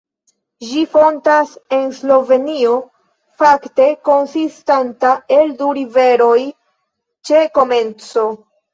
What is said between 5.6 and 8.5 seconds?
du riveroj ĉe komenco.